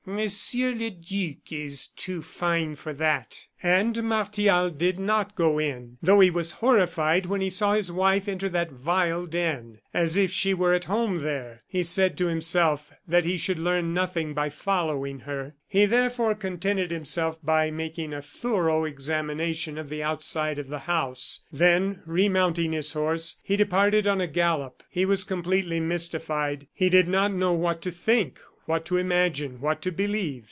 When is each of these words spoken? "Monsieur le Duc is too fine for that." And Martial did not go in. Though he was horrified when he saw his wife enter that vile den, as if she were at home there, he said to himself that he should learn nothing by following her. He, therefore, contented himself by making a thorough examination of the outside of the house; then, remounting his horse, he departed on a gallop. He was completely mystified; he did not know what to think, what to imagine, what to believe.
"Monsieur 0.03 0.73
le 0.73 0.89
Duc 0.89 1.51
is 1.51 1.85
too 1.87 2.23
fine 2.23 2.75
for 2.75 2.91
that." 2.91 3.45
And 3.61 4.01
Martial 4.03 4.71
did 4.71 4.97
not 4.97 5.35
go 5.35 5.59
in. 5.59 5.99
Though 6.01 6.19
he 6.21 6.31
was 6.31 6.53
horrified 6.53 7.27
when 7.27 7.39
he 7.39 7.51
saw 7.51 7.73
his 7.75 7.91
wife 7.91 8.27
enter 8.27 8.49
that 8.49 8.71
vile 8.71 9.27
den, 9.27 9.77
as 9.93 10.17
if 10.17 10.31
she 10.31 10.55
were 10.55 10.73
at 10.73 10.85
home 10.85 11.21
there, 11.21 11.61
he 11.67 11.83
said 11.83 12.17
to 12.17 12.25
himself 12.25 12.91
that 13.07 13.25
he 13.25 13.37
should 13.37 13.59
learn 13.59 13.93
nothing 13.93 14.33
by 14.33 14.49
following 14.49 15.19
her. 15.19 15.53
He, 15.67 15.85
therefore, 15.85 16.33
contented 16.33 16.89
himself 16.89 17.37
by 17.43 17.69
making 17.69 18.11
a 18.11 18.23
thorough 18.23 18.85
examination 18.85 19.77
of 19.77 19.87
the 19.89 20.01
outside 20.01 20.57
of 20.57 20.67
the 20.67 20.79
house; 20.79 21.41
then, 21.51 22.01
remounting 22.07 22.73
his 22.73 22.93
horse, 22.93 23.35
he 23.43 23.55
departed 23.55 24.07
on 24.07 24.19
a 24.19 24.27
gallop. 24.27 24.81
He 24.89 25.05
was 25.05 25.23
completely 25.23 25.79
mystified; 25.79 26.67
he 26.73 26.89
did 26.89 27.07
not 27.07 27.31
know 27.31 27.53
what 27.53 27.83
to 27.83 27.91
think, 27.91 28.39
what 28.65 28.85
to 28.85 28.95
imagine, 28.95 29.59
what 29.59 29.81
to 29.81 29.91
believe. 29.91 30.31